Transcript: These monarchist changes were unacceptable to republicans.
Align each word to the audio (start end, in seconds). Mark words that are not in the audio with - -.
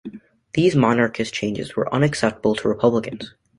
These 0.55 0.75
monarchist 0.75 1.31
changes 1.31 1.75
were 1.75 1.93
unacceptable 1.93 2.55
to 2.55 2.67
republicans. 2.67 3.35